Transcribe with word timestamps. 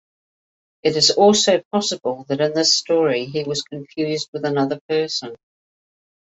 It 0.81 0.97
is 0.97 1.11
also 1.11 1.61
possible 1.71 2.25
that 2.27 2.41
in 2.41 2.55
this 2.55 2.73
story 2.73 3.25
he 3.25 3.43
was 3.43 3.61
confused 3.61 4.29
with 4.33 4.45
another 4.45 4.79
person. 4.89 5.35